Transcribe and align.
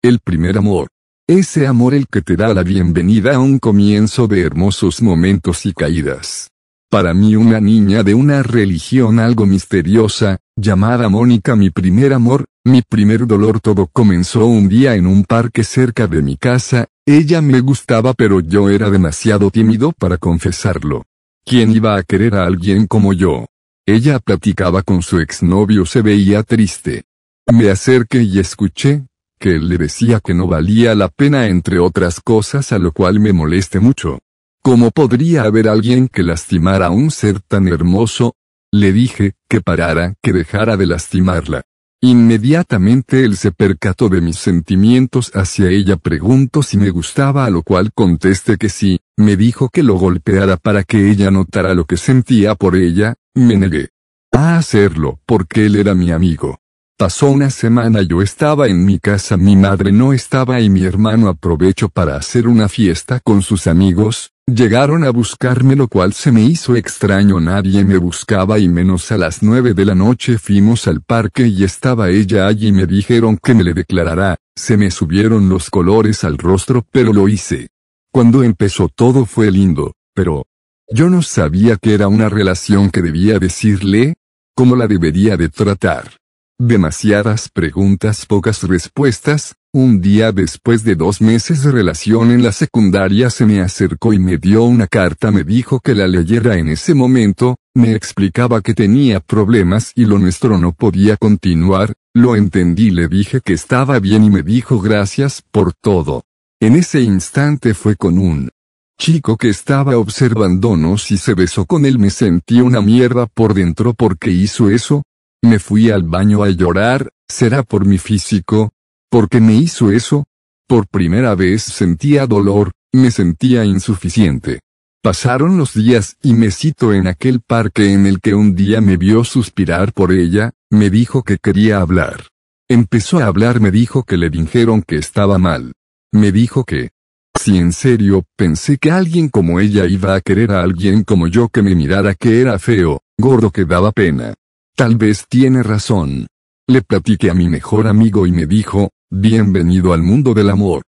El 0.00 0.20
primer 0.20 0.56
amor. 0.58 0.90
Ese 1.26 1.66
amor 1.66 1.92
el 1.92 2.06
que 2.06 2.22
te 2.22 2.36
da 2.36 2.54
la 2.54 2.62
bienvenida 2.62 3.34
a 3.34 3.40
un 3.40 3.58
comienzo 3.58 4.28
de 4.28 4.42
hermosos 4.42 5.02
momentos 5.02 5.66
y 5.66 5.72
caídas. 5.72 6.52
Para 6.88 7.14
mí 7.14 7.34
una 7.34 7.60
niña 7.60 8.04
de 8.04 8.14
una 8.14 8.44
religión 8.44 9.18
algo 9.18 9.44
misteriosa, 9.44 10.38
llamada 10.54 11.08
Mónica 11.08 11.56
mi 11.56 11.70
primer 11.70 12.12
amor, 12.12 12.44
mi 12.64 12.80
primer 12.82 13.26
dolor 13.26 13.58
todo 13.58 13.88
comenzó 13.88 14.46
un 14.46 14.68
día 14.68 14.94
en 14.94 15.04
un 15.04 15.24
parque 15.24 15.64
cerca 15.64 16.06
de 16.06 16.22
mi 16.22 16.36
casa, 16.36 16.86
ella 17.04 17.42
me 17.42 17.60
gustaba 17.60 18.14
pero 18.14 18.38
yo 18.38 18.70
era 18.70 18.90
demasiado 18.90 19.50
tímido 19.50 19.90
para 19.90 20.16
confesarlo. 20.16 21.06
¿Quién 21.44 21.72
iba 21.72 21.96
a 21.96 22.04
querer 22.04 22.36
a 22.36 22.46
alguien 22.46 22.86
como 22.86 23.14
yo? 23.14 23.46
Ella 23.84 24.20
platicaba 24.20 24.82
con 24.82 25.02
su 25.02 25.18
exnovio 25.18 25.84
se 25.86 26.02
veía 26.02 26.44
triste. 26.44 27.02
Me 27.50 27.68
acerqué 27.70 28.22
y 28.22 28.38
escuché, 28.38 29.07
que 29.38 29.56
él 29.56 29.68
le 29.68 29.78
decía 29.78 30.20
que 30.20 30.34
no 30.34 30.46
valía 30.46 30.94
la 30.94 31.08
pena 31.08 31.46
entre 31.46 31.78
otras 31.78 32.20
cosas 32.20 32.72
a 32.72 32.78
lo 32.78 32.92
cual 32.92 33.20
me 33.20 33.32
moleste 33.32 33.80
mucho. 33.80 34.18
¿Cómo 34.62 34.90
podría 34.90 35.44
haber 35.44 35.68
alguien 35.68 36.08
que 36.08 36.22
lastimara 36.22 36.86
a 36.86 36.90
un 36.90 37.10
ser 37.10 37.40
tan 37.40 37.68
hermoso? 37.68 38.34
Le 38.70 38.92
dije, 38.92 39.34
que 39.48 39.60
parara, 39.60 40.14
que 40.22 40.32
dejara 40.32 40.76
de 40.76 40.86
lastimarla. 40.86 41.62
Inmediatamente 42.00 43.24
él 43.24 43.36
se 43.36 43.50
percató 43.50 44.08
de 44.08 44.20
mis 44.20 44.36
sentimientos 44.38 45.32
hacia 45.34 45.68
ella 45.70 45.96
preguntó 45.96 46.62
si 46.62 46.76
me 46.76 46.90
gustaba 46.90 47.44
a 47.44 47.50
lo 47.50 47.62
cual 47.62 47.92
contesté 47.92 48.56
que 48.56 48.68
sí, 48.68 49.00
me 49.16 49.36
dijo 49.36 49.68
que 49.68 49.82
lo 49.82 49.94
golpeara 49.94 50.56
para 50.56 50.84
que 50.84 51.10
ella 51.10 51.30
notara 51.30 51.74
lo 51.74 51.86
que 51.86 51.96
sentía 51.96 52.54
por 52.54 52.76
ella, 52.76 53.14
me 53.34 53.56
negué 53.56 53.88
a 54.32 54.58
hacerlo 54.58 55.20
porque 55.26 55.66
él 55.66 55.76
era 55.76 55.94
mi 55.94 56.12
amigo. 56.12 56.60
Pasó 56.98 57.30
una 57.30 57.48
semana 57.50 58.02
yo 58.02 58.22
estaba 58.22 58.66
en 58.66 58.84
mi 58.84 58.98
casa 58.98 59.36
mi 59.36 59.54
madre 59.54 59.92
no 59.92 60.12
estaba 60.12 60.60
y 60.60 60.68
mi 60.68 60.82
hermano 60.82 61.28
aprovechó 61.28 61.88
para 61.88 62.16
hacer 62.16 62.48
una 62.48 62.68
fiesta 62.68 63.20
con 63.20 63.40
sus 63.40 63.68
amigos, 63.68 64.32
llegaron 64.46 65.04
a 65.04 65.10
buscarme 65.10 65.76
lo 65.76 65.86
cual 65.86 66.12
se 66.12 66.32
me 66.32 66.42
hizo 66.42 66.74
extraño 66.74 67.38
nadie 67.38 67.84
me 67.84 67.98
buscaba 67.98 68.58
y 68.58 68.68
menos 68.68 69.12
a 69.12 69.16
las 69.16 69.44
nueve 69.44 69.74
de 69.74 69.84
la 69.84 69.94
noche 69.94 70.38
fuimos 70.38 70.88
al 70.88 71.00
parque 71.00 71.46
y 71.46 71.62
estaba 71.62 72.10
ella 72.10 72.48
allí 72.48 72.66
y 72.66 72.72
me 72.72 72.88
dijeron 72.88 73.38
que 73.40 73.54
me 73.54 73.62
le 73.62 73.74
declarará, 73.74 74.36
se 74.56 74.76
me 74.76 74.90
subieron 74.90 75.48
los 75.48 75.70
colores 75.70 76.24
al 76.24 76.36
rostro 76.36 76.84
pero 76.90 77.12
lo 77.12 77.28
hice. 77.28 77.68
Cuando 78.10 78.42
empezó 78.42 78.88
todo 78.88 79.24
fue 79.24 79.52
lindo, 79.52 79.94
pero, 80.14 80.46
yo 80.92 81.08
no 81.08 81.22
sabía 81.22 81.76
que 81.76 81.94
era 81.94 82.08
una 82.08 82.28
relación 82.28 82.90
que 82.90 83.02
debía 83.02 83.38
decirle, 83.38 84.16
cómo 84.56 84.74
la 84.74 84.88
debería 84.88 85.36
de 85.36 85.48
tratar. 85.48 86.17
Demasiadas 86.60 87.48
preguntas, 87.50 88.26
pocas 88.26 88.64
respuestas. 88.64 89.54
Un 89.72 90.00
día 90.00 90.32
después 90.32 90.82
de 90.82 90.96
dos 90.96 91.20
meses 91.20 91.62
de 91.62 91.70
relación 91.70 92.32
en 92.32 92.42
la 92.42 92.50
secundaria 92.50 93.30
se 93.30 93.46
me 93.46 93.60
acercó 93.60 94.12
y 94.12 94.18
me 94.18 94.38
dio 94.38 94.64
una 94.64 94.88
carta, 94.88 95.30
me 95.30 95.44
dijo 95.44 95.78
que 95.78 95.94
la 95.94 96.08
leyera 96.08 96.56
en 96.56 96.66
ese 96.66 96.94
momento, 96.94 97.58
me 97.74 97.94
explicaba 97.94 98.60
que 98.60 98.74
tenía 98.74 99.20
problemas 99.20 99.92
y 99.94 100.06
lo 100.06 100.18
nuestro 100.18 100.58
no 100.58 100.72
podía 100.72 101.16
continuar, 101.16 101.94
lo 102.12 102.34
entendí, 102.34 102.90
le 102.90 103.06
dije 103.06 103.40
que 103.40 103.52
estaba 103.52 104.00
bien 104.00 104.24
y 104.24 104.30
me 104.30 104.42
dijo 104.42 104.80
gracias 104.80 105.44
por 105.52 105.74
todo. 105.74 106.24
En 106.58 106.74
ese 106.74 107.02
instante 107.02 107.72
fue 107.72 107.94
con 107.94 108.18
un 108.18 108.50
chico 108.98 109.36
que 109.36 109.48
estaba 109.48 109.96
observándonos 109.96 111.12
y 111.12 111.18
se 111.18 111.34
besó 111.34 111.66
con 111.66 111.86
él. 111.86 112.00
Me 112.00 112.10
sentí 112.10 112.60
una 112.60 112.80
mierda 112.80 113.26
por 113.26 113.54
dentro 113.54 113.94
porque 113.94 114.32
hizo 114.32 114.70
eso, 114.70 115.04
me 115.42 115.58
fui 115.58 115.90
al 115.90 116.02
baño 116.02 116.42
a 116.42 116.50
llorar, 116.50 117.10
¿será 117.28 117.62
por 117.62 117.86
mi 117.86 117.98
físico? 117.98 118.72
¿Por 119.10 119.28
qué 119.28 119.40
me 119.40 119.54
hizo 119.54 119.90
eso? 119.90 120.24
Por 120.66 120.86
primera 120.88 121.34
vez 121.34 121.62
sentía 121.62 122.26
dolor, 122.26 122.72
me 122.92 123.10
sentía 123.10 123.64
insuficiente. 123.64 124.60
Pasaron 125.02 125.56
los 125.56 125.74
días 125.74 126.16
y 126.22 126.34
me 126.34 126.50
cito 126.50 126.92
en 126.92 127.06
aquel 127.06 127.40
parque 127.40 127.92
en 127.92 128.06
el 128.06 128.20
que 128.20 128.34
un 128.34 128.54
día 128.54 128.80
me 128.80 128.96
vio 128.96 129.24
suspirar 129.24 129.92
por 129.92 130.12
ella, 130.12 130.52
me 130.70 130.90
dijo 130.90 131.22
que 131.22 131.38
quería 131.38 131.80
hablar. 131.80 132.26
Empezó 132.68 133.18
a 133.18 133.26
hablar, 133.26 133.60
me 133.60 133.70
dijo 133.70 134.02
que 134.02 134.16
le 134.16 134.28
dijeron 134.28 134.82
que 134.82 134.96
estaba 134.96 135.38
mal. 135.38 135.72
Me 136.12 136.32
dijo 136.32 136.64
que, 136.64 136.90
si 137.38 137.56
en 137.56 137.72
serio 137.72 138.24
pensé 138.36 138.76
que 138.76 138.90
alguien 138.90 139.28
como 139.28 139.60
ella 139.60 139.86
iba 139.86 140.14
a 140.14 140.20
querer 140.20 140.50
a 140.50 140.62
alguien 140.62 141.04
como 141.04 141.28
yo 141.28 141.48
que 141.48 141.62
me 141.62 141.74
mirara 141.74 142.14
que 142.14 142.40
era 142.40 142.58
feo, 142.58 143.00
gordo 143.16 143.50
que 143.50 143.64
daba 143.64 143.92
pena. 143.92 144.34
Tal 144.78 144.94
vez 144.94 145.26
tiene 145.28 145.64
razón. 145.64 146.28
Le 146.68 146.82
platiqué 146.82 147.30
a 147.30 147.34
mi 147.34 147.48
mejor 147.48 147.88
amigo 147.88 148.28
y 148.28 148.30
me 148.30 148.46
dijo, 148.46 148.90
bienvenido 149.10 149.92
al 149.92 150.04
mundo 150.04 150.34
del 150.34 150.50
amor. 150.50 150.82